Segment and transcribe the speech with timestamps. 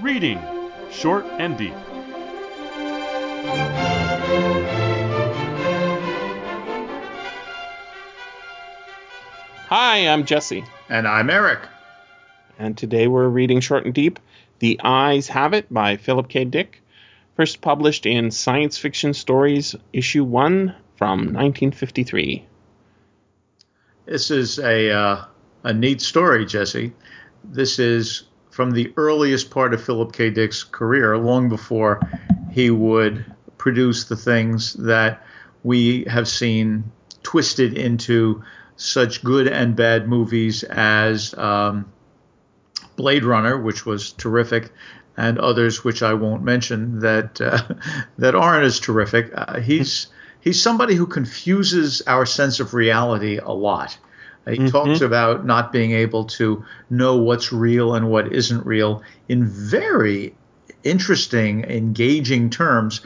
[0.00, 0.40] Reading
[0.90, 1.74] Short and Deep.
[9.68, 11.60] Hi, I'm Jesse, And I'm Eric.
[12.58, 14.18] and today we're reading Short and Deep
[14.60, 16.44] The Eyes Have It by Philip K.
[16.44, 16.82] Dick,
[17.36, 22.44] first published in Science Fiction Stories, Issue 1 from 1953.
[24.06, 25.24] This is a uh,
[25.64, 26.92] a neat story, Jesse.
[27.44, 28.24] This is
[28.58, 30.30] from the earliest part of Philip K.
[30.30, 32.00] Dick's career, long before
[32.50, 33.24] he would
[33.56, 35.24] produce the things that
[35.62, 36.90] we have seen
[37.22, 38.42] twisted into
[38.74, 41.88] such good and bad movies as um,
[42.96, 44.72] Blade Runner, which was terrific,
[45.16, 47.62] and others which I won't mention that uh,
[48.18, 49.30] that aren't as terrific.
[49.36, 50.08] Uh, he's
[50.40, 53.96] he's somebody who confuses our sense of reality a lot.
[54.48, 59.46] He talks about not being able to know what's real and what isn't real in
[59.46, 60.34] very
[60.84, 63.00] interesting, engaging terms,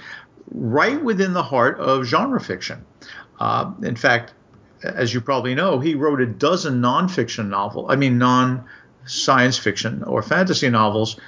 [0.51, 2.85] right within the heart of genre fiction.
[3.41, 4.35] Uh, in fact,
[4.85, 7.87] as you probably know, he wrote a dozen nonfiction novels.
[7.89, 8.65] I mean, non
[9.05, 11.19] science fiction or fantasy novels.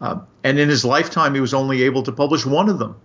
[0.00, 2.96] Uh, and in his lifetime, he was only able to publish one of them.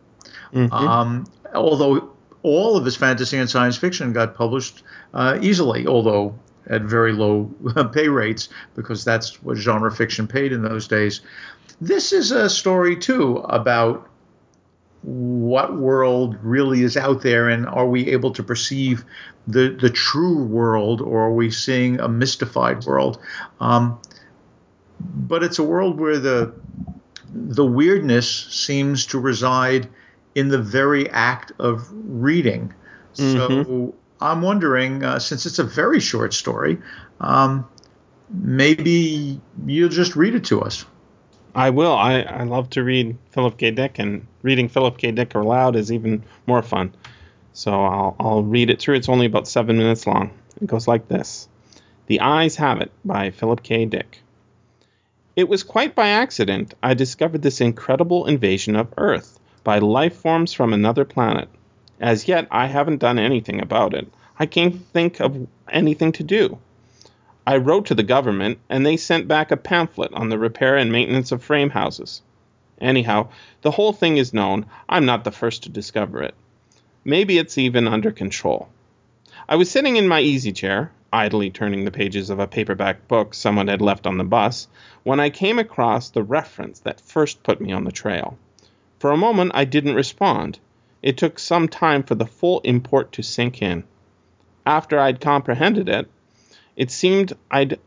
[0.71, 2.11] Um, although
[2.43, 6.37] all of his fantasy and science fiction got published uh, easily, although
[6.69, 7.51] at very low
[7.93, 11.21] pay rates, because that's what genre fiction paid in those days.
[11.79, 14.09] This is a story, too, about
[15.03, 19.05] what world really is out there and are we able to perceive
[19.47, 23.17] the the true world or are we seeing a mystified world?
[23.61, 23.99] Um,
[24.99, 26.53] but it's a world where the
[27.33, 29.87] the weirdness seems to reside
[30.35, 32.73] in the very act of reading.
[33.13, 36.77] So i'm wondering uh, since it's a very short story
[37.19, 37.67] um,
[38.29, 40.85] maybe you'll just read it to us
[41.55, 41.93] I will.
[41.93, 43.71] I, I love to read Philip K.
[43.71, 45.09] Dick, and reading Philip K.
[45.11, 46.93] Dick aloud is even more fun.
[47.53, 48.97] So I'll, I'll read it through.
[48.97, 50.29] It's only about seven minutes long.
[50.61, 51.47] It goes like this
[52.05, 53.85] The Eyes Have It by Philip K.
[53.85, 54.21] Dick.
[55.35, 60.53] It was quite by accident I discovered this incredible invasion of Earth by life forms
[60.53, 61.49] from another planet.
[61.99, 64.07] As yet, I haven't done anything about it.
[64.37, 66.59] I can't think of anything to do.
[67.47, 70.91] I wrote to the government, and they sent back a pamphlet on the repair and
[70.91, 72.21] maintenance of frame houses.
[72.79, 73.29] Anyhow,
[73.61, 74.65] the whole thing is known.
[74.87, 76.35] I'm not the first to discover it.
[77.03, 78.69] Maybe it's even under control.
[79.49, 83.33] I was sitting in my easy chair, idly turning the pages of a paperback book
[83.33, 84.67] someone had left on the bus,
[85.03, 88.37] when I came across the reference that first put me on the trail.
[88.99, 90.59] For a moment, I didn't respond.
[91.07, 93.85] It took some time for the full import to sink in.
[94.65, 96.11] After I'd comprehended it,
[96.75, 97.79] it seemed I'd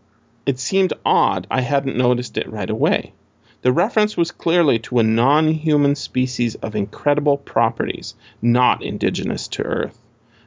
[0.47, 3.13] it seemed odd I hadn't noticed it right away.
[3.61, 9.99] The reference was clearly to a non-human species of incredible properties, not indigenous to Earth.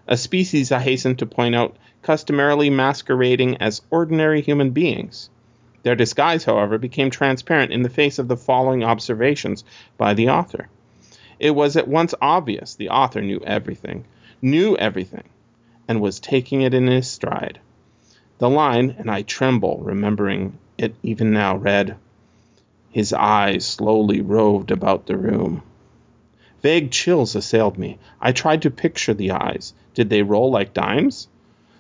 [0.08, 5.30] A species, I hasten to point out, customarily masquerading as ordinary human beings.
[5.84, 9.64] Their disguise, however, became transparent in the face of the following observations
[9.96, 10.70] by the author.
[11.44, 14.06] It was at once obvious the author knew everything,
[14.42, 15.26] knew everything,
[15.90, 17.60] and was taking it in his stride.
[18.38, 21.98] The line, and I tremble remembering it even now, read
[22.92, 25.64] His eyes slowly roved about the room.
[26.62, 27.98] Vague chills assailed me.
[28.22, 29.74] I tried to picture the eyes.
[29.94, 31.28] Did they roll like dimes?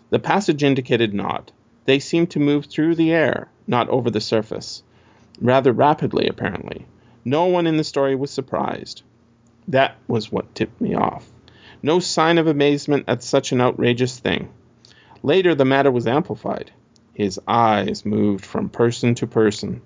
[0.09, 1.53] The passage indicated not.
[1.85, 4.83] They seemed to move through the air, not over the surface.
[5.39, 6.85] Rather rapidly, apparently.
[7.23, 9.03] No one in the story was surprised.
[9.67, 11.29] That was what tipped me off.
[11.81, 14.49] No sign of amazement at such an outrageous thing.
[15.21, 16.71] Later, the matter was amplified.
[17.13, 19.81] His eyes moved from person to person.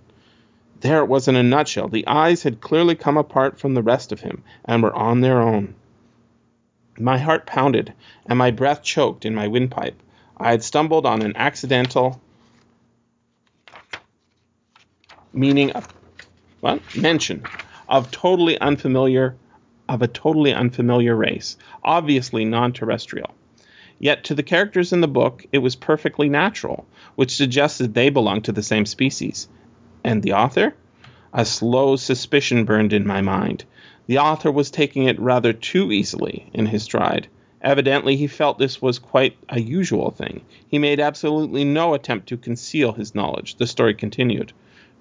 [0.80, 1.88] There it was in a nutshell.
[1.88, 5.42] The eyes had clearly come apart from the rest of him and were on their
[5.42, 5.76] own.
[7.00, 7.94] My heart pounded
[8.26, 10.00] and my breath choked in my windpipe.
[10.38, 12.22] I had stumbled on an accidental
[15.34, 15.88] meaning of
[16.60, 17.44] what mention
[17.88, 19.36] of totally unfamiliar
[19.90, 23.34] of a totally unfamiliar race, obviously non-terrestrial.
[24.00, 26.86] Yet to the characters in the book, it was perfectly natural,
[27.16, 29.48] which suggested they belonged to the same species.
[30.04, 30.76] And the author?
[31.34, 33.66] A slow suspicion burned in my mind.
[34.06, 37.28] The author was taking it rather too easily in his stride.
[37.62, 40.42] Evidently, he felt this was quite a usual thing.
[40.68, 43.56] He made absolutely no attempt to conceal his knowledge.
[43.56, 44.54] The story continued.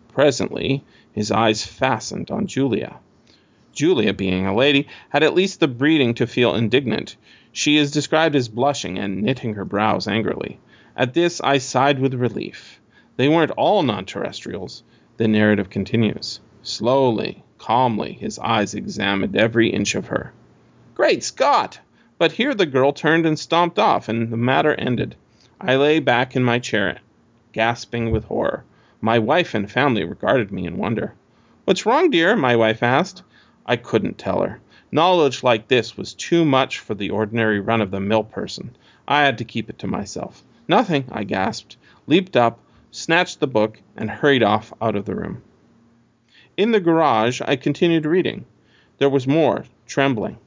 [0.09, 2.97] Presently, his eyes fastened on Julia.
[3.77, 7.15] Julia, being a lady, had at least the breeding to feel indignant.
[7.53, 10.59] She is described as blushing and knitting her brows angrily.
[10.97, 12.81] At this, I sighed with relief.
[13.17, 14.83] They weren't all non terrestrials.
[15.19, 16.41] The narrative continues.
[16.63, 20.33] Slowly, calmly, his eyes examined every inch of her.
[20.95, 21.79] Great Scott!
[22.17, 25.17] But here the girl turned and stomped off, and the matter ended.
[25.61, 27.01] I lay back in my chair,
[27.53, 28.65] gasping with horror.
[29.03, 31.13] My wife and family regarded me in wonder.
[31.67, 32.37] What's wrong, dear?
[32.37, 33.23] my wife asked.
[33.67, 34.61] I couldn't tell her.
[34.93, 38.77] Knowledge like this was too much for the ordinary run of the mill person.
[39.09, 40.45] I had to keep it to myself.
[40.69, 41.77] Nothing, I gasped,
[42.07, 42.61] leaped up,
[42.93, 45.43] snatched the book, and hurried off out of the room.
[46.57, 48.47] In the garage, I continued reading.
[48.99, 50.39] There was more, trembling.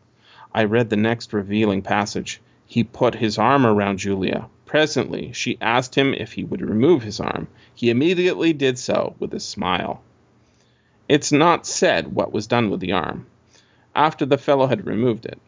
[0.53, 2.41] I read the next revealing passage.
[2.65, 4.47] He put his arm around Julia.
[4.65, 7.47] Presently, she asked him if he would remove his arm.
[7.75, 10.01] He immediately did so, with a smile.
[11.09, 13.25] It's not said what was done with the arm
[13.95, 15.39] after the fellow had removed it.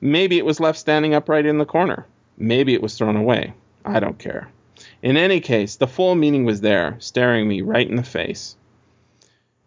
[0.00, 2.06] Maybe it was left standing upright in the corner.
[2.38, 3.52] Maybe it was thrown away.
[3.84, 4.48] I don't care.
[5.02, 8.56] In any case, the full meaning was there, staring me right in the face.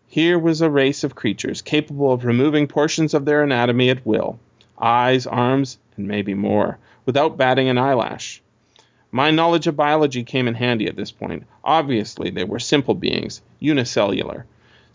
[0.07, 4.39] Here was a race of creatures capable of removing portions of their anatomy at will
[4.77, 8.41] eyes, arms, and maybe more, without batting an eyelash.
[9.11, 11.45] My knowledge of biology came in handy at this point.
[11.61, 14.45] Obviously, they were simple beings, unicellular,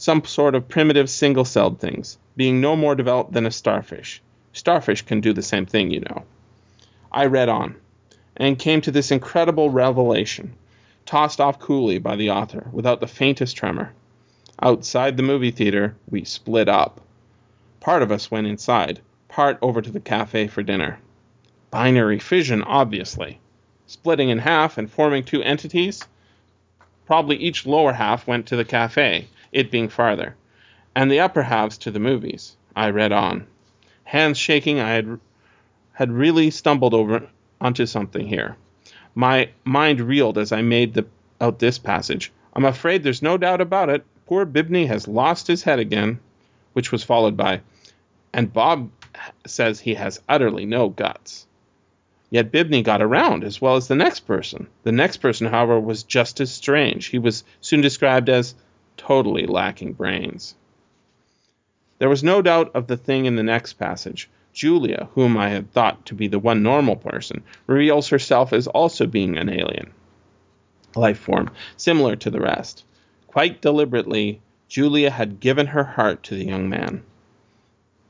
[0.00, 4.22] some sort of primitive single celled things, being no more developed than a starfish.
[4.54, 6.24] Starfish can do the same thing, you know.
[7.12, 7.76] I read on,
[8.34, 10.54] and came to this incredible revelation,
[11.04, 13.92] tossed off coolly by the author, without the faintest tremor.
[14.62, 17.02] Outside the movie theater, we split up.
[17.80, 20.98] Part of us went inside, part over to the cafe for dinner.
[21.70, 23.38] Binary fission, obviously.
[23.86, 26.02] Splitting in half and forming two entities?
[27.04, 30.36] Probably each lower half went to the cafe, it being farther,
[30.94, 32.56] and the upper halves to the movies.
[32.74, 33.46] I read on.
[34.04, 35.20] Hands shaking, I had,
[35.92, 37.28] had really stumbled over
[37.60, 38.56] onto something here.
[39.14, 41.06] My mind reeled as I made the,
[41.40, 42.32] out this passage.
[42.54, 44.04] I'm afraid there's no doubt about it.
[44.26, 46.20] Poor Bibney has lost his head again,
[46.72, 47.60] which was followed by,
[48.32, 48.90] and Bob
[49.46, 51.46] says he has utterly no guts.
[52.30, 54.68] Yet Bibney got around as well as the next person.
[54.84, 57.06] The next person, however, was just as strange.
[57.06, 58.54] He was soon described as
[59.00, 60.54] totally lacking brains.
[61.98, 64.28] There was no doubt of the thing in the next passage.
[64.52, 69.06] Julia, whom I had thought to be the one normal person, reveals herself as also
[69.06, 69.92] being an alien
[70.96, 72.84] life form, similar to the rest.
[73.26, 77.02] Quite deliberately, Julia had given her heart to the young man.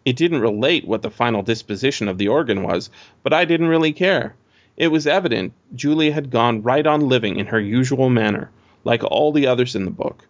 [0.05, 2.91] It didn't relate what the final disposition of the organ was,
[3.23, 4.35] but I didn't really care.
[4.77, 8.51] It was evident Julia had gone right on living in her usual manner,
[8.83, 10.27] like all the others in the book,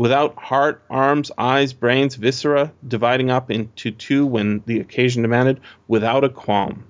[0.00, 6.24] without heart, arms, eyes, brains, viscera, dividing up into two when the occasion demanded, without
[6.24, 6.82] a qualm.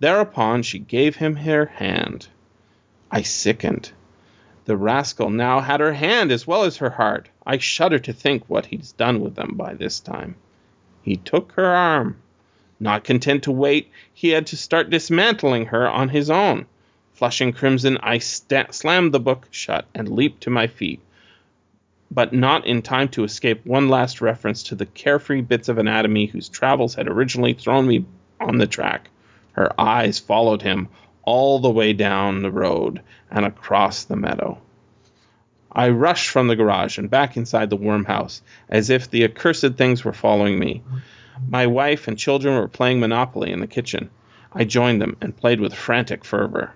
[0.00, 2.26] Thereupon she gave him her hand.
[3.10, 3.92] I sickened.
[4.64, 7.28] The rascal now had her hand as well as her heart.
[7.44, 10.36] I shudder to think what he's done with them by this time.
[11.02, 12.16] He took her arm.
[12.80, 16.64] Not content to wait, he had to start dismantling her on his own.
[17.12, 21.02] Flushing crimson, I sta- slammed the book shut and leaped to my feet,
[22.10, 26.26] but not in time to escape one last reference to the carefree bits of anatomy
[26.26, 28.04] whose travels had originally thrown me
[28.40, 29.10] on the track.
[29.52, 30.88] Her eyes followed him
[31.24, 34.58] all the way down the road and across the meadow.
[35.70, 38.40] I rushed from the garage and back inside the worm house,
[38.70, 40.82] as if the accursed things were following me.
[41.46, 44.10] My wife and children were playing Monopoly in the kitchen.
[44.52, 46.72] I joined them and played with frantic fervor,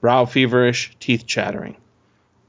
[0.00, 1.76] brow feverish, teeth chattering.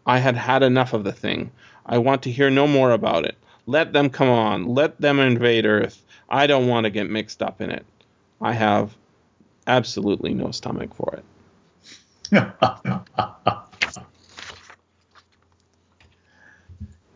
[0.05, 1.51] I had had enough of the thing.
[1.85, 3.35] I want to hear no more about it.
[3.65, 4.65] Let them come on.
[4.65, 6.03] Let them invade Earth.
[6.29, 7.85] I don't want to get mixed up in it.
[8.41, 8.95] I have
[9.67, 11.25] absolutely no stomach for it.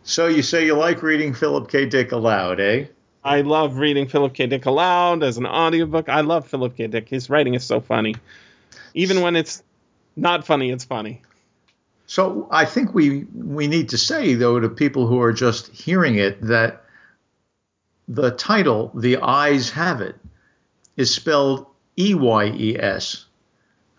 [0.09, 1.85] So you say you like reading Philip K.
[1.85, 2.85] Dick aloud, eh?
[3.23, 4.47] I love reading Philip K.
[4.47, 6.09] Dick aloud as an audiobook.
[6.09, 6.87] I love Philip K.
[6.87, 7.07] Dick.
[7.07, 8.15] His writing is so funny.
[8.95, 9.61] Even when it's
[10.15, 11.21] not funny, it's funny.
[12.09, 16.15] So I think we we need to say though to people who are just hearing
[16.15, 16.83] it that
[18.07, 20.15] the title "The Eyes Have It"
[20.97, 21.67] is spelled
[21.99, 23.25] E Y E S,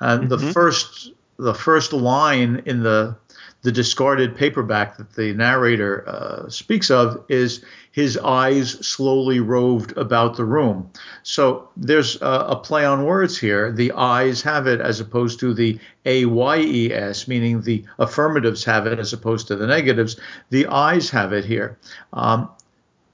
[0.01, 0.29] and mm-hmm.
[0.29, 3.17] the first the first line in the
[3.63, 7.63] the discarded paperback that the narrator uh, speaks of is
[7.93, 10.91] his eyes slowly roved about the room.
[11.23, 13.71] So there's a, a, play on words here.
[13.73, 18.65] The eyes have it as opposed to the A Y E S, meaning the affirmatives
[18.65, 20.19] have it as opposed to the negatives.
[20.51, 21.79] The eyes have it here.
[22.13, 22.49] Um,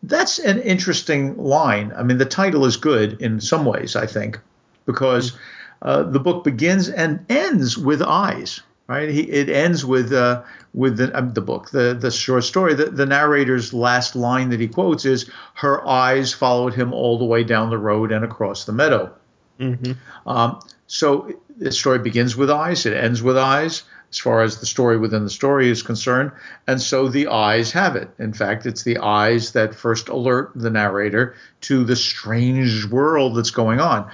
[0.03, 1.93] that's an interesting line.
[1.97, 4.39] I mean, the title is good in some ways, I think,
[4.85, 5.37] because
[5.83, 9.09] uh, the book begins and ends with eyes right?
[9.09, 10.43] He, it ends with uh,
[10.75, 12.75] with the, um, the book, the the short story.
[12.75, 17.25] The, the narrator's last line that he quotes is, "Her eyes followed him all the
[17.25, 19.13] way down the road and across the meadow."
[19.61, 19.93] Mm-hmm.
[20.29, 24.67] Um, so the story begins with eyes, it ends with eyes, as far as the
[24.67, 26.31] story within the story is concerned,
[26.67, 28.11] and so the eyes have it.
[28.19, 33.51] In fact, it's the eyes that first alert the narrator to the strange world that's
[33.51, 34.09] going on.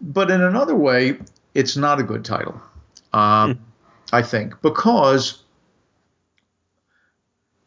[0.00, 1.18] But in another way,
[1.54, 2.60] it's not a good title.
[3.12, 3.58] Um, mm.
[4.12, 5.42] I think, because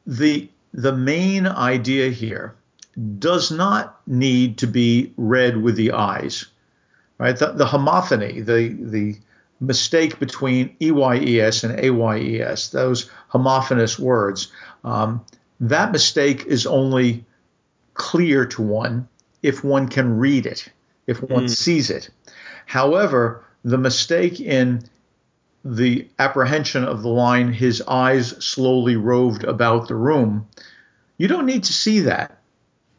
[0.06, 2.56] the the main idea here
[3.20, 6.46] does not need to be read with the eyes,
[7.18, 7.38] right?
[7.38, 9.18] The, the homophony, the the
[9.60, 14.52] mistake between EYES and AYES, those homophonous words,
[14.84, 15.24] um,
[15.60, 17.26] that mistake is only
[17.94, 19.08] clear to one
[19.42, 20.68] if one can read it,
[21.08, 21.50] if one mm.
[21.50, 22.10] sees it.
[22.66, 24.84] However, the mistake in
[25.64, 30.48] the apprehension of the line, his eyes slowly roved about the room.
[31.18, 32.40] You don't need to see that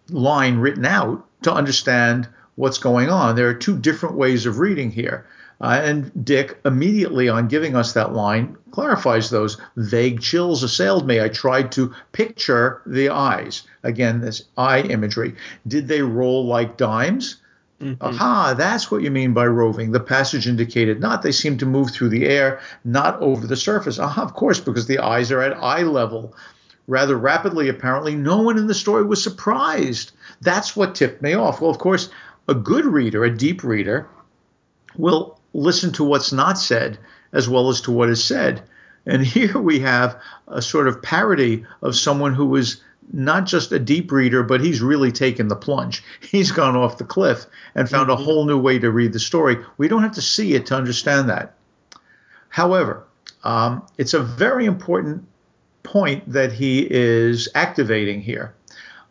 [0.09, 3.37] line written out to understand what's going on.
[3.37, 5.27] There are two different ways of reading here.
[5.61, 9.57] Uh, and Dick, immediately on giving us that line, clarifies those.
[9.77, 11.21] Vague chills assailed me.
[11.21, 13.63] I tried to picture the eyes.
[13.83, 15.37] Again, this eye imagery.
[15.67, 17.37] Did they roll like dimes?
[17.81, 18.03] Mm-hmm.
[18.05, 19.91] Aha, that's what you mean by roving.
[19.91, 21.23] The passage indicated not.
[21.23, 23.99] They seem to move through the air, not over the surface.
[23.99, 26.35] Aha, of course, because the eyes are at eye level.
[26.87, 30.13] Rather rapidly, apparently, no one in the story was surprised.
[30.41, 31.61] That's what tipped me off.
[31.61, 32.11] Well, of course,
[32.49, 34.09] a good reader, a deep reader,
[34.97, 36.99] will listen to what's not said
[37.33, 38.63] as well as to what is said.
[39.07, 42.83] And here we have a sort of parody of someone who was
[43.13, 46.03] not just a deep reader, but he's really taken the plunge.
[46.21, 48.25] He's gone off the cliff and found a mm-hmm.
[48.25, 49.57] whole new way to read the story.
[49.77, 51.55] We don't have to see it to understand that.
[52.49, 53.05] However,
[53.43, 55.27] um, it's a very important
[55.83, 58.55] point that he is activating here.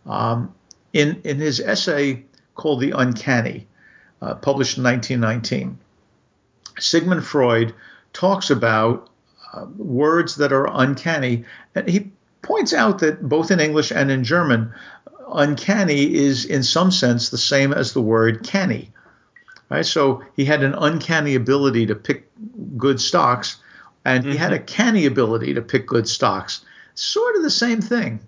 [0.06, 0.54] Um,
[0.92, 3.68] in, in his essay called The Uncanny,
[4.22, 5.78] uh, published in 1919,
[6.80, 7.74] Sigmund Freud
[8.14, 9.10] talks about
[9.54, 11.46] uh, words that are uncanny,
[11.76, 12.12] and he
[12.44, 14.72] points out that both in English and in German,
[15.34, 18.92] uncanny is in some sense the same as the word canny.
[19.70, 19.86] Right?
[19.86, 22.30] So he had an uncanny ability to pick
[22.78, 23.58] good stocks,
[24.06, 24.34] and mm-hmm.
[24.34, 24.66] he had a mm-hmm.
[24.66, 26.64] canny ability to pick good stocks.
[26.94, 28.20] Sort of the same thing.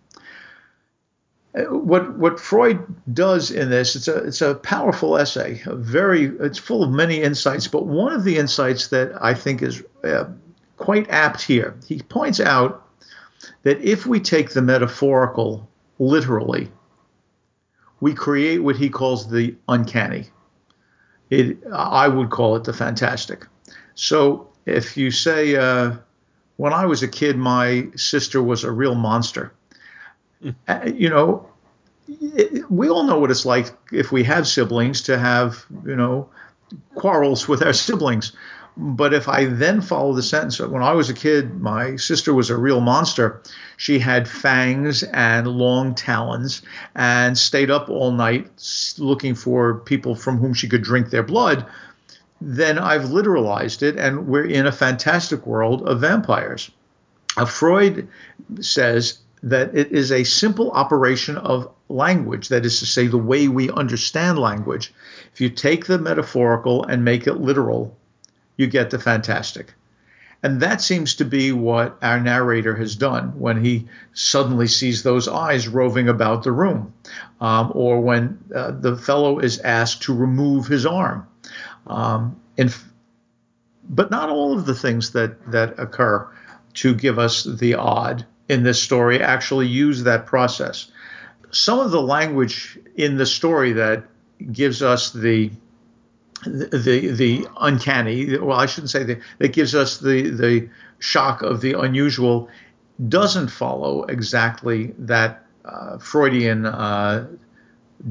[1.55, 6.25] Uh, what what Freud does in this, it's a it's a powerful essay, a very
[6.39, 10.25] it's full of many insights, but one of the insights that I think is uh,
[10.77, 12.84] quite apt here, he points out
[13.63, 16.71] that if we take the metaphorical literally,
[17.99, 20.25] we create what he calls the uncanny.
[21.29, 23.45] It, I would call it the fantastic.
[23.95, 25.95] So if you say, uh,
[26.57, 29.53] when I was a kid, my sister was a real monster,
[30.67, 31.49] uh, you know,
[32.07, 36.29] it, we all know what it's like if we have siblings to have, you know,
[36.95, 38.33] quarrels with our siblings.
[38.77, 42.49] But if I then follow the sentence, when I was a kid, my sister was
[42.49, 43.41] a real monster.
[43.77, 46.61] She had fangs and long talons
[46.93, 48.49] and stayed up all night
[48.97, 51.65] looking for people from whom she could drink their blood.
[52.41, 56.69] Then I've literalized it, and we're in a fantastic world of vampires.
[57.37, 58.09] Uh, Freud
[58.59, 63.47] says that it is a simple operation of language, that is to say, the way
[63.47, 64.93] we understand language.
[65.33, 67.95] If you take the metaphorical and make it literal,
[68.57, 69.73] you get the fantastic.
[70.43, 75.27] And that seems to be what our narrator has done when he suddenly sees those
[75.27, 76.93] eyes roving about the room,
[77.41, 81.27] um, or when uh, the fellow is asked to remove his arm.
[81.87, 82.39] Um,
[83.89, 86.27] but not all of the things that, that occur
[86.75, 90.91] to give us the odd in this story actually use that process.
[91.51, 94.03] Some of the language in the story that
[94.51, 95.51] gives us the
[96.45, 98.37] the the uncanny.
[98.37, 99.19] Well, I shouldn't say that.
[99.39, 102.49] That gives us the the shock of the unusual.
[103.09, 107.27] Doesn't follow exactly that uh, Freudian uh,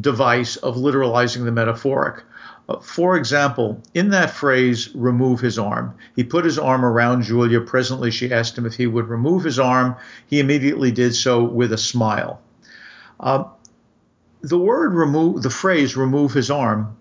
[0.00, 2.22] device of literalizing the metaphoric.
[2.68, 7.60] Uh, for example, in that phrase, remove his arm, he put his arm around Julia.
[7.60, 9.96] Presently, she asked him if he would remove his arm.
[10.26, 12.40] He immediately did so with a smile.
[13.20, 13.44] Uh,
[14.40, 16.96] the word remove, the phrase remove his arm,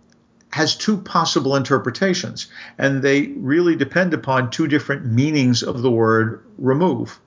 [0.53, 2.45] has two possible interpretations,
[2.77, 7.19] and they really depend upon two different meanings of the word remove.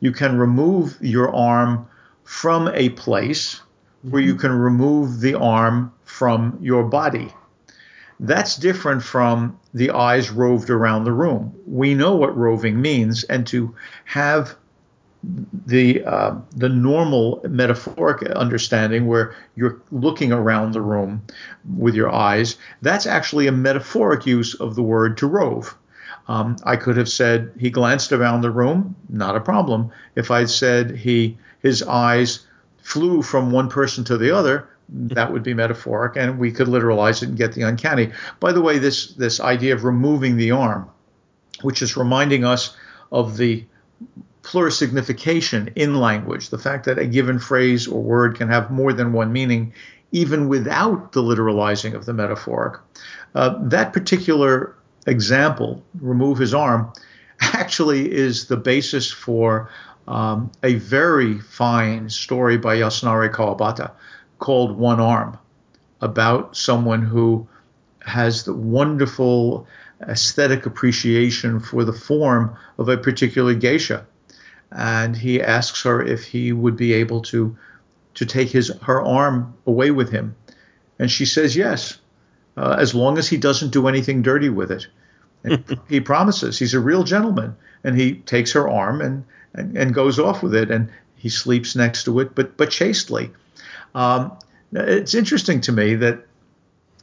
[0.00, 1.86] You can remove your arm
[2.24, 3.60] from a place
[4.00, 4.40] where you mm-hmm.
[4.40, 7.28] can remove the arm from your body.
[8.18, 11.54] That's different from the eyes roved around the room.
[11.66, 13.74] We know what roving means, and to
[14.06, 14.56] have
[15.22, 21.22] the uh, the normal metaphoric understanding where you're looking around the room
[21.76, 25.76] with your eyes that's actually a metaphoric use of the word to rove.
[26.28, 29.90] Um, i could have said he glanced around the room not a problem.
[30.16, 32.46] If I'd said he his eyes
[32.82, 37.22] flew from one person to the other that would be metaphoric and we could literalize
[37.22, 38.10] it and get the uncanny.
[38.40, 40.90] By the way this this idea of removing the arm
[41.62, 42.76] which is reminding us
[43.12, 43.64] of the
[44.42, 49.12] plurisignification in language, the fact that a given phrase or word can have more than
[49.12, 49.72] one meaning,
[50.10, 52.80] even without the literalizing of the metaphoric.
[53.34, 54.74] Uh, that particular
[55.06, 56.92] example, remove his arm,
[57.40, 59.70] actually is the basis for
[60.08, 63.92] um, a very fine story by Yasunari Kawabata
[64.38, 65.38] called One Arm,
[66.00, 67.46] about someone who
[68.00, 69.68] has the wonderful
[70.08, 74.04] aesthetic appreciation for the form of a particular geisha
[74.74, 77.56] and he asks her if he would be able to
[78.14, 80.34] to take his her arm away with him,
[80.98, 81.98] and she says yes,
[82.56, 84.86] uh, as long as he doesn't do anything dirty with it.
[85.44, 89.24] And he promises he's a real gentleman, and he takes her arm and,
[89.54, 93.30] and, and goes off with it, and he sleeps next to it, but but chastely.
[93.94, 94.32] Um,
[94.72, 96.26] it's interesting to me that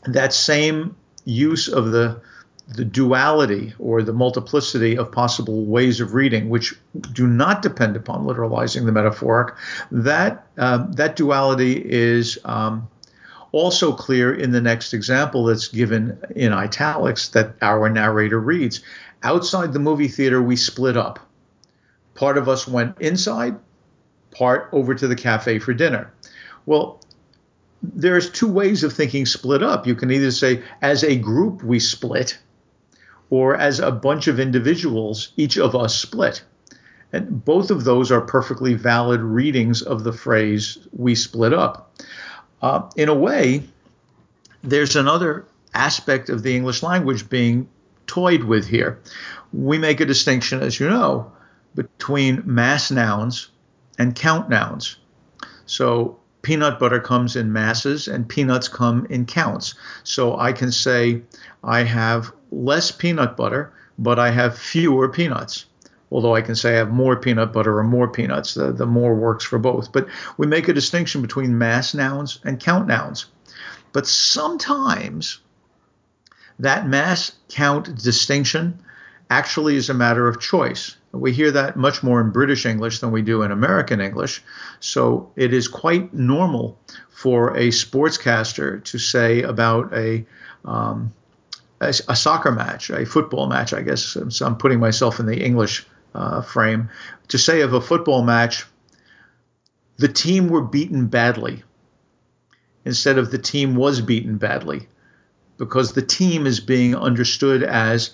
[0.06, 0.96] that same
[1.26, 2.22] use of the
[2.70, 6.76] the duality or the multiplicity of possible ways of reading, which
[7.14, 9.56] do not depend upon literalizing the metaphoric,
[9.92, 12.88] that um, that duality is um,
[13.52, 18.82] also clear in the next example that's given in italics that our narrator reads.
[19.24, 21.20] Outside the movie theater, we split up.
[22.14, 23.58] Part of us went inside,
[24.32, 26.14] part over to the cafe for dinner.
[26.68, 27.02] Well,
[27.82, 29.88] there's two ways of thinking split up.
[29.88, 32.38] You can either say, as a group, we split
[33.30, 36.44] or as a bunch of individuals, each of us split.
[37.12, 41.92] And both of those are perfectly valid readings of the phrase, we split up.
[42.62, 43.64] Uh, in a way,
[44.64, 47.68] there's another aspect of the English language being
[48.08, 49.00] toyed with here.
[49.54, 51.32] We make a distinction, as you know,
[51.76, 53.50] between mass nouns
[53.98, 54.98] and count nouns.
[55.66, 59.76] So peanut butter comes in masses and peanuts come in counts.
[60.04, 61.22] So I can say
[61.64, 65.66] I have less peanut butter, but I have fewer peanuts.
[66.12, 69.14] Although I can say I have more peanut butter or more peanuts, the, the more
[69.14, 69.92] works for both.
[69.92, 70.08] But
[70.38, 73.28] we make a distinction between mass nouns and count nouns.
[73.94, 75.40] But sometimes
[76.58, 78.80] that mass count distinction
[79.30, 80.96] actually is a matter of choice.
[81.12, 84.44] We hear that much more in British English than we do in American English.
[84.80, 90.26] So it is quite normal for a sportscaster to say about a
[90.66, 91.14] um,
[91.80, 94.18] a, soccer match, a football match, I guess.
[94.30, 96.90] So I'm putting myself in the English uh, frame
[97.30, 98.66] to say of a football match,
[99.98, 101.64] the team were beaten badly
[102.86, 104.88] instead of the team was beaten badly,
[105.58, 108.12] because the team is being understood as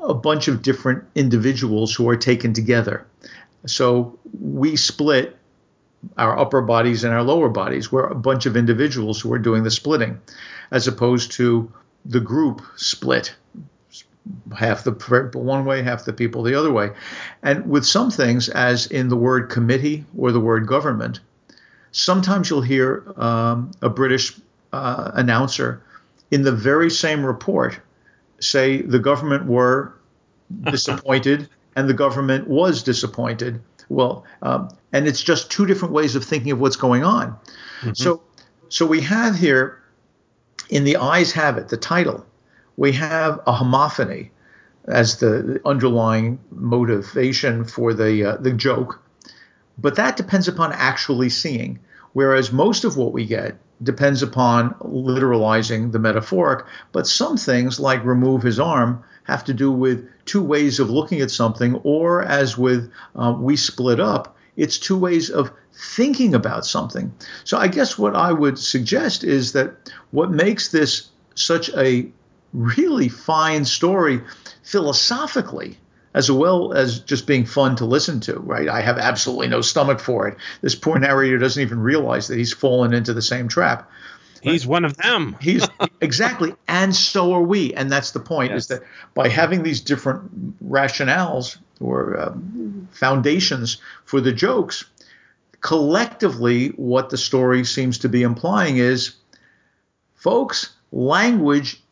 [0.00, 3.06] a bunch of different individuals who are taken together.
[3.66, 5.36] So we split
[6.16, 7.92] our upper bodies and our lower bodies.
[7.92, 10.18] We're a bunch of individuals who are doing the splitting,
[10.70, 11.70] as opposed to
[12.04, 13.34] the group split
[14.56, 16.90] half the one way, half the people the other way.
[17.42, 21.20] And with some things, as in the word committee or the word government,
[21.92, 24.38] sometimes you'll hear um, a British
[24.72, 25.82] uh, announcer
[26.30, 27.78] in the very same report
[28.40, 29.94] say the government were
[30.64, 33.60] disappointed and the government was disappointed.
[33.88, 37.32] Well, um, and it's just two different ways of thinking of what's going on.
[37.80, 37.92] Mm-hmm.
[37.94, 38.22] So,
[38.68, 39.79] so we have here
[40.70, 42.24] in the eyes have it, the title,
[42.76, 44.30] we have a homophony
[44.86, 49.02] as the underlying motivation for the uh, the joke,
[49.76, 51.78] but that depends upon actually seeing.
[52.12, 58.04] Whereas most of what we get depends upon literalizing the metaphoric, but some things like
[58.04, 62.58] remove his arm have to do with two ways of looking at something, or as
[62.58, 67.12] with uh, we split up, it's two ways of thinking about something.
[67.44, 72.06] So I guess what I would suggest is that what makes this such a
[72.52, 74.20] really fine story
[74.62, 75.78] philosophically
[76.12, 78.68] as well as just being fun to listen to, right?
[78.68, 80.36] I have absolutely no stomach for it.
[80.60, 83.90] This poor narrator doesn't even realize that he's fallen into the same trap.
[84.42, 85.36] He's one of them.
[85.40, 85.66] he's
[86.00, 87.74] exactly, and so are we.
[87.74, 88.62] And that's the point: yes.
[88.62, 88.82] is that
[89.14, 94.84] by having these different rationales or um, foundations for the jokes,
[95.60, 99.16] collectively, what the story seems to be implying is,
[100.14, 101.82] folks, language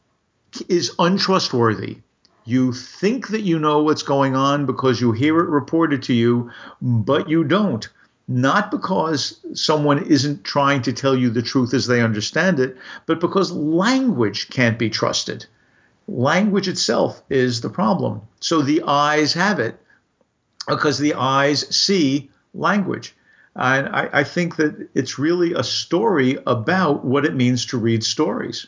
[0.68, 1.98] is untrustworthy.
[2.44, 6.50] You think that you know what's going on because you hear it reported to you,
[6.80, 7.86] but you don't.
[8.28, 13.20] Not because someone isn't trying to tell you the truth as they understand it, but
[13.20, 15.46] because language can't be trusted.
[16.06, 18.20] Language itself is the problem.
[18.40, 19.80] So the eyes have it
[20.68, 23.14] because the eyes see language.
[23.56, 28.04] And I, I, think that it's really a story about what it means to read
[28.04, 28.66] stories.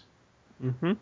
[0.65, 0.93] Mm-hmm.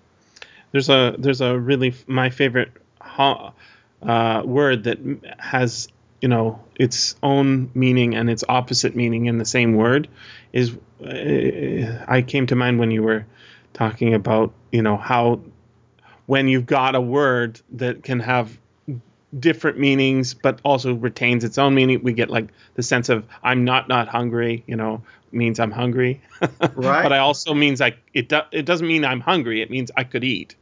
[0.72, 2.70] There's a there's a really my favorite
[3.18, 4.98] uh, word that
[5.38, 5.88] has
[6.20, 10.08] you know its own meaning and its opposite meaning in the same word
[10.52, 13.26] is uh, I came to mind when you were
[13.72, 15.40] talking about you know how
[16.26, 18.58] when you've got a word that can have
[19.38, 23.64] different meanings but also retains its own meaning we get like the sense of i'm
[23.64, 26.22] not not hungry you know means i'm hungry.
[26.74, 27.02] Right.
[27.02, 30.04] But i also means like it, do, it doesn't mean i'm hungry it means i
[30.04, 30.56] could eat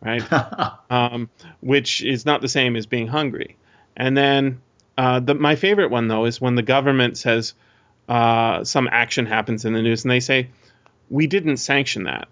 [0.00, 0.22] right?
[0.90, 1.28] Um,
[1.60, 3.56] which is not the same as being hungry.
[3.94, 4.62] And then
[4.98, 7.54] uh, the, my favorite one though is when the government says
[8.08, 10.48] uh, some action happens in the news and they say
[11.08, 12.28] we didn't sanction that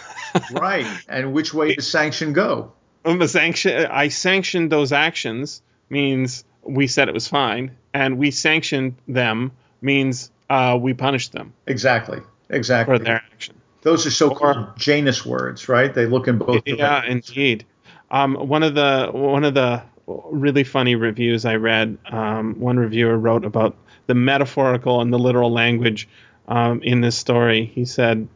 [0.52, 2.72] right and which way does sanction go
[3.04, 8.30] um, the sanction I sanctioned those actions means we said it was fine, and we
[8.30, 11.54] sanctioned them means uh, we punished them.
[11.66, 12.20] Exactly.
[12.50, 12.98] Exactly.
[12.98, 13.54] For their action.
[13.82, 15.92] Those are so-called Janus words, right?
[15.92, 16.62] They look in both.
[16.66, 17.28] Yeah, directions.
[17.30, 17.66] indeed.
[18.10, 19.82] Um, one of the one of the
[20.30, 25.52] really funny reviews I read, um, one reviewer wrote about the metaphorical and the literal
[25.52, 26.08] language
[26.48, 27.66] um, in this story.
[27.66, 28.28] He said,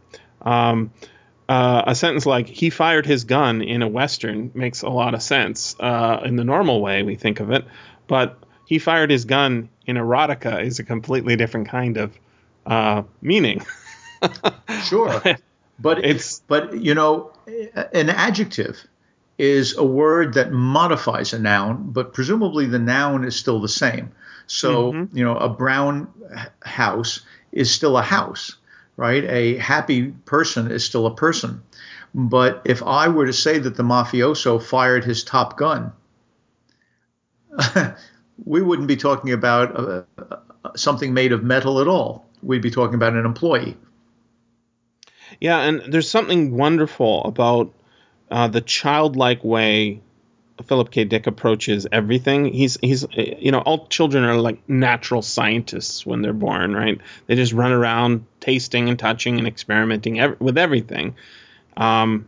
[0.43, 0.93] um,
[1.49, 5.23] uh, a sentence like "he fired his gun" in a western makes a lot of
[5.23, 7.65] sense uh, in the normal way we think of it,
[8.07, 12.17] but "he fired his gun" in erotica is a completely different kind of
[12.67, 13.65] uh, meaning.
[14.85, 15.23] sure,
[15.79, 17.33] but it's but you know,
[17.93, 18.87] an adjective
[19.39, 24.13] is a word that modifies a noun, but presumably the noun is still the same.
[24.47, 25.17] So mm-hmm.
[25.17, 26.09] you know, a brown
[26.63, 28.57] house is still a house
[28.97, 29.25] right?
[29.25, 31.63] A happy person is still a person.
[32.15, 35.93] But if I were to say that the mafioso fired his top gun,
[38.45, 40.37] we wouldn't be talking about uh, uh,
[40.77, 42.27] something made of metal at all.
[42.43, 43.77] We'd be talking about an employee.
[45.41, 47.73] Yeah, and there's something wonderful about
[48.33, 50.01] uh, the childlike way
[50.67, 51.05] Philip K.
[51.05, 52.47] Dick approaches everything.
[52.47, 56.99] He's he's you know all children are like natural scientists when they're born, right?
[57.27, 61.17] They just run around tasting and touching and experimenting ev- with everything.
[61.77, 62.27] Um,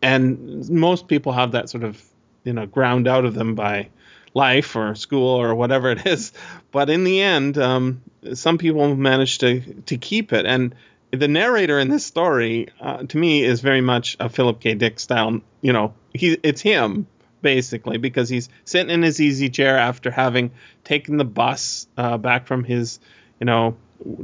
[0.00, 2.02] and most people have that sort of
[2.44, 3.90] you know ground out of them by
[4.32, 6.32] life or school or whatever it is.
[6.72, 8.02] But in the end, um,
[8.32, 10.46] some people manage to to keep it.
[10.46, 10.74] And
[11.14, 14.74] the narrator in this story, uh, to me, is very much a Philip K.
[14.74, 15.40] Dick style.
[15.60, 17.06] You know, he it's him
[17.44, 20.50] basically, because he's sitting in his easy chair after having
[20.82, 22.98] taken the bus uh, back from his,
[23.38, 23.76] you know,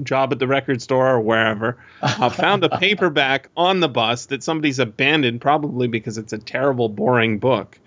[0.03, 1.77] job at the record store or wherever.
[2.03, 6.89] Uh, found a paperback on the bus that somebody's abandoned, probably because it's a terrible,
[6.89, 7.79] boring book.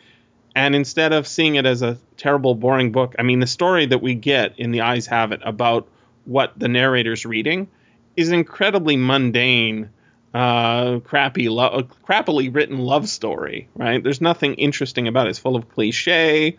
[0.55, 4.03] And instead of seeing it as a terrible, boring book, I mean, the story that
[4.03, 5.87] we get in The Eyes Have It about
[6.25, 7.67] what the narrator's reading
[8.15, 9.89] is incredibly mundane
[10.33, 14.03] uh, crappy, lo- crappily written love story, right?
[14.03, 15.31] There's nothing interesting about it.
[15.31, 16.57] It's full of cliche.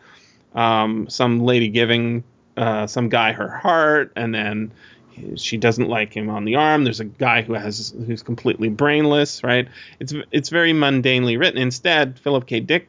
[0.54, 2.22] Um, some lady giving
[2.56, 4.72] uh, some guy her heart, and then
[5.36, 6.84] she doesn't like him on the arm.
[6.84, 9.68] There's a guy who has who's completely brainless, right?
[9.98, 11.60] It's it's very mundanely written.
[11.60, 12.60] Instead, Philip K.
[12.60, 12.88] Dick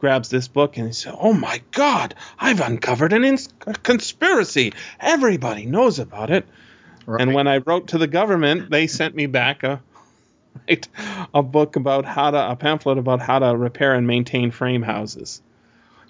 [0.00, 3.48] grabs this book and he says, "Oh my God, I've uncovered an ins-
[3.84, 4.72] conspiracy.
[4.98, 6.46] Everybody knows about it."
[7.06, 7.20] Right.
[7.20, 9.80] And when I wrote to the government, they sent me back a
[10.68, 10.88] right?
[11.34, 15.42] A book about how to, a pamphlet about how to repair and maintain frame houses.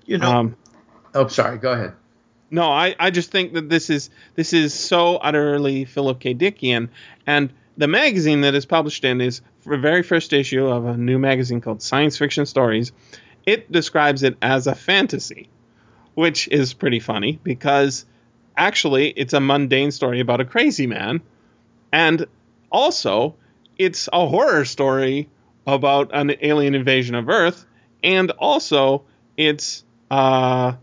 [0.06, 0.30] You know.
[0.30, 0.56] Um,
[1.14, 1.58] oh, sorry.
[1.58, 1.92] Go ahead.
[2.50, 6.34] No, I, I just think that this is this is so utterly Philip K.
[6.34, 6.88] Dickian,
[7.26, 11.18] and the magazine that is published in is the very first issue of a new
[11.18, 12.92] magazine called Science Fiction Stories.
[13.46, 15.48] It describes it as a fantasy,
[16.14, 18.04] which is pretty funny because
[18.60, 21.20] actually it's a mundane story about a crazy man,
[21.92, 22.26] and
[22.70, 23.34] also
[23.78, 25.28] it's a horror story
[25.66, 27.64] about an alien invasion of Earth,
[28.04, 29.02] and also
[29.36, 30.74] it's uh,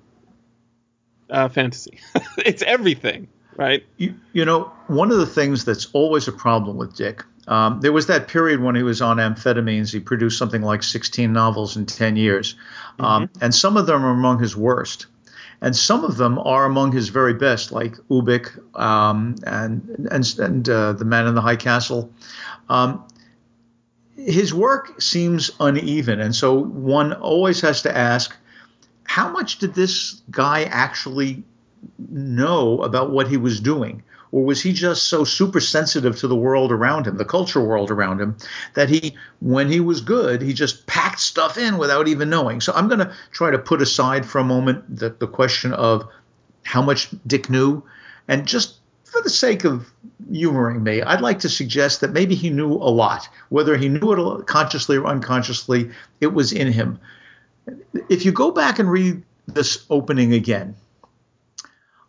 [1.29, 1.99] uh fantasy.
[2.39, 3.85] it's everything, right?
[3.97, 7.23] You, you, know, one of the things that's always a problem with Dick.
[7.47, 9.93] Um, there was that period when he was on amphetamines.
[9.93, 12.55] He produced something like 16 novels in 10 years,
[12.99, 13.43] um, mm-hmm.
[13.43, 15.05] and some of them are among his worst
[15.61, 20.69] and some of them are among his very best, like Ubik um, and and and
[20.69, 22.11] uh, the Man in the High Castle.
[22.69, 23.03] Um,
[24.17, 26.19] his work seems uneven.
[26.19, 28.35] And so one always has to ask
[29.03, 31.43] how much did this guy actually
[32.09, 34.03] know about what he was doing?
[34.31, 37.91] Or was he just so super sensitive to the world around him, the culture world
[37.91, 38.37] around him,
[38.73, 42.61] that he, when he was good, he just packed stuff in without even knowing?
[42.61, 46.07] So I'm going to try to put aside for a moment the, the question of
[46.63, 47.83] how much Dick knew.
[48.27, 49.89] And just for the sake of
[50.29, 53.29] humoring me, I'd like to suggest that maybe he knew a lot.
[53.49, 56.99] Whether he knew it consciously or unconsciously, it was in him.
[58.09, 60.75] If you go back and read this opening again,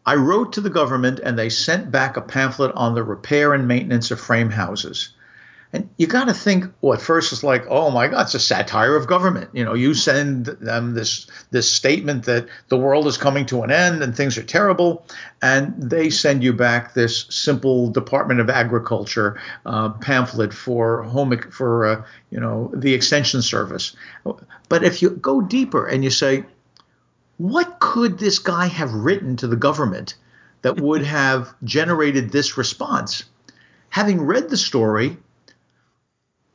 [0.09, 3.69] I wrote to the government and they sent back a pamphlet on the repair and
[3.69, 5.11] maintenance of frame houses.
[5.71, 8.41] And you got to think, well, at first it's like, oh my God, it's a
[8.41, 9.51] satire of government.
[9.53, 13.71] You know, you send them this this statement that the world is coming to an
[13.71, 15.05] end and things are terrible,
[15.43, 21.85] and they send you back this simple Department of Agriculture uh, pamphlet for home for
[21.85, 23.95] uh, you know the Extension Service.
[24.71, 26.47] But if you go deeper and you say,
[27.39, 30.15] what could this guy have written to the government
[30.63, 33.25] that would have generated this response?
[33.89, 35.17] Having read the story,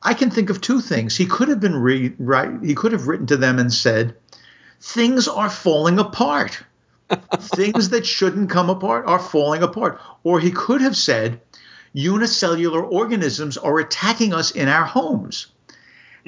[0.01, 1.15] I can think of two things.
[1.15, 2.51] He could have been re- right.
[2.61, 4.15] He could have written to them and said,
[4.81, 6.59] "Things are falling apart.
[7.39, 11.39] things that shouldn't come apart are falling apart." Or he could have said,
[11.93, 15.47] "Unicellular organisms are attacking us in our homes."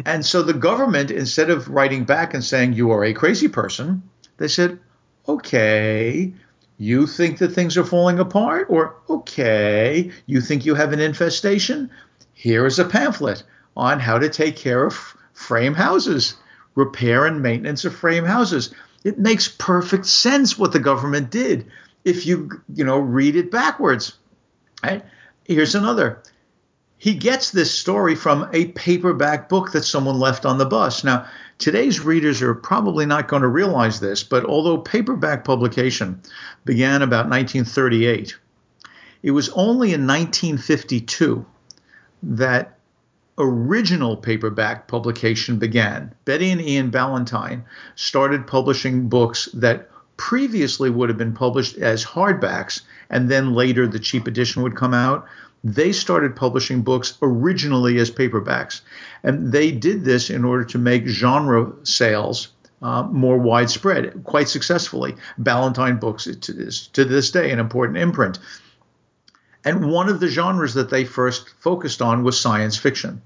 [0.05, 4.03] and so the government, instead of writing back and saying, "You are a crazy person,"
[4.37, 4.79] They said,
[5.27, 6.33] okay,
[6.77, 8.67] you think that things are falling apart?
[8.69, 11.89] Or, okay, you think you have an infestation?
[12.33, 13.43] Here is a pamphlet
[13.77, 16.35] on how to take care of frame houses,
[16.75, 18.73] repair and maintenance of frame houses.
[19.03, 21.67] It makes perfect sense what the government did
[22.03, 24.17] if you, you know, read it backwards.
[24.83, 25.03] Right?
[25.45, 26.21] Here's another
[26.97, 31.03] he gets this story from a paperback book that someone left on the bus.
[31.03, 31.27] Now,
[31.57, 36.21] today's readers are probably not going to realize this, but although paperback publication
[36.63, 38.37] began about 1938,
[39.23, 41.45] it was only in 1952
[42.23, 42.77] that
[43.37, 46.13] original paperback publication began.
[46.23, 52.81] Betty and Ian Ballantine started publishing books that previously would have been published as hardbacks,
[53.09, 55.27] and then later the cheap edition would come out
[55.65, 58.81] they started publishing books originally as paperbacks.
[59.23, 62.49] And they did this in order to make genre sales
[62.83, 65.15] uh, more widespread, quite successfully.
[65.39, 68.37] Ballantine Books to to this day an important imprint.
[69.63, 73.23] And one of the genres that they first focused on was science fiction.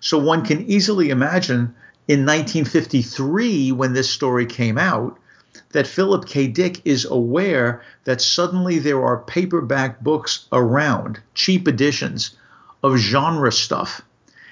[0.00, 1.74] So one can easily imagine
[2.08, 5.18] in 1953, when this story came out,
[5.72, 6.46] that Philip K.
[6.46, 12.36] Dick is aware that suddenly there are paperback books around, cheap editions
[12.82, 14.02] of genre stuff.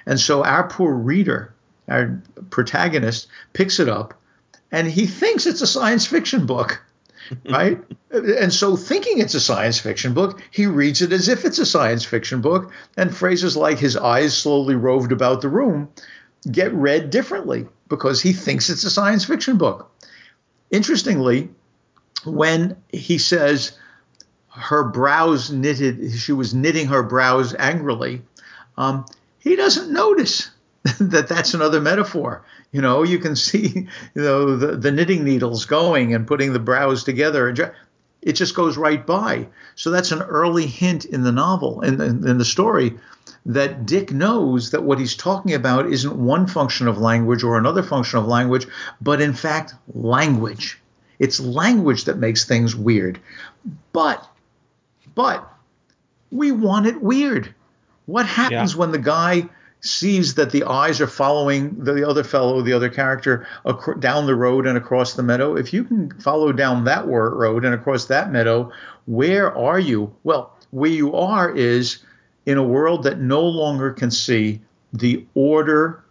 [0.07, 1.53] And so our poor reader,
[1.89, 4.15] our protagonist, picks it up
[4.73, 6.83] and he thinks it's a science fiction book.
[7.51, 7.79] right?
[8.11, 11.67] and so, thinking it's a science fiction book, he reads it as if it's a
[11.67, 15.89] science fiction book, and phrases like his eyes slowly roved about the room
[16.51, 19.91] get read differently because he thinks it's a science fiction book.
[20.71, 21.49] Interestingly,
[22.25, 23.73] when he says
[24.49, 28.23] her brows knitted, she was knitting her brows angrily,
[28.77, 29.07] um,
[29.39, 30.51] he doesn't notice
[31.01, 32.45] that that's another metaphor.
[32.73, 36.59] You know, you can see, you know, the, the knitting needles going and putting the
[36.59, 37.49] brows together.
[37.49, 37.73] And
[38.23, 39.49] it just goes right by.
[39.75, 42.99] So that's an early hint in the novel, in, in, in the story,
[43.47, 47.83] that Dick knows that what he's talking about isn't one function of language or another
[47.83, 48.67] function of language,
[49.01, 50.79] but in fact, language.
[51.19, 53.19] It's language that makes things weird.
[53.93, 54.27] But,
[55.15, 55.51] but,
[56.31, 57.55] we want it weird.
[58.07, 58.79] What happens yeah.
[58.79, 59.49] when the guy
[59.81, 64.35] sees that the eyes are following the other fellow, the other character, ac- down the
[64.35, 65.57] road and across the meadow?
[65.57, 68.71] If you can follow down that road and across that meadow,
[69.07, 70.15] where are you?
[70.25, 71.99] Well, where you are is
[72.47, 74.61] in a world that no longer can see
[74.93, 76.05] the order,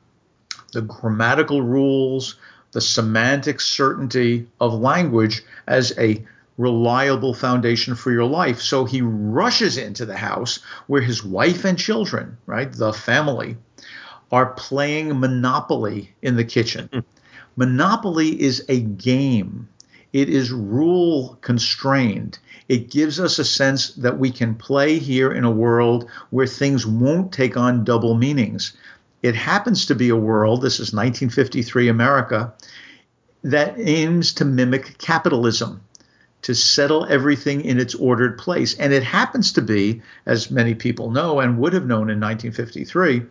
[0.74, 2.36] the grammatical rules,
[2.72, 6.24] the semantic certainty of language as a
[6.58, 8.62] reliable foundation for your life.
[8.62, 13.58] So he rushes into the house where his wife and children, right, the family,
[14.32, 16.90] are playing Monopoly in the kitchen.
[16.92, 17.00] Hmm.
[17.56, 19.68] Monopoly is a game.
[20.12, 22.40] It is rule constrained.
[22.68, 26.86] It gives us a sense that we can play here in a world where things
[26.86, 28.74] won't take on double meanings.
[29.22, 32.54] It happens to be a world, this is 1953 America,
[33.44, 35.82] that aims to mimic capitalism,
[36.42, 38.76] to settle everything in its ordered place.
[38.76, 43.24] And it happens to be, as many people know and would have known in 1953,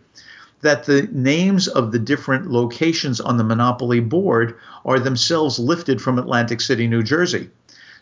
[0.61, 6.19] that the names of the different locations on the Monopoly board are themselves lifted from
[6.19, 7.49] Atlantic City, New Jersey.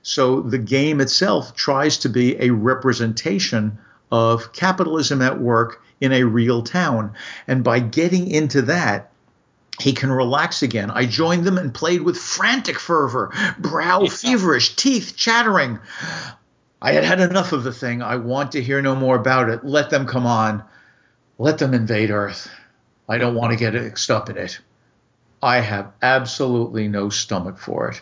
[0.01, 3.77] So the game itself tries to be a representation
[4.11, 7.13] of capitalism at work in a real town.
[7.47, 9.11] And by getting into that,
[9.79, 10.89] he can relax again.
[10.89, 15.79] I joined them and played with frantic fervor, brow feverish, teeth chattering.
[16.81, 18.01] I had had enough of the thing.
[18.01, 19.63] I want to hear no more about it.
[19.65, 20.63] Let them come on.
[21.39, 22.49] Let them invade Earth.
[23.07, 24.59] I don't want to get mixed up in it.
[25.41, 28.01] I have absolutely no stomach for it.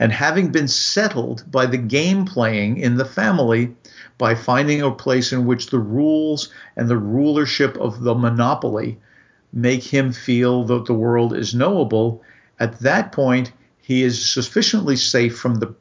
[0.00, 3.76] And having been settled by the game playing in the family,
[4.18, 8.98] by finding a place in which the rules and the rulership of the monopoly
[9.52, 12.22] make him feel that the world is knowable,
[12.58, 15.72] at that point, he is sufficiently safe from the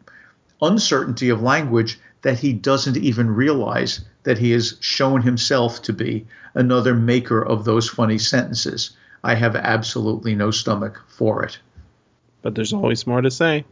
[0.62, 6.26] uncertainty of language that he doesn't even realize that he has shown himself to be
[6.54, 8.92] another maker of those funny sentences.
[9.24, 11.60] I have absolutely no stomach for it.
[12.42, 13.66] But there's always more to say.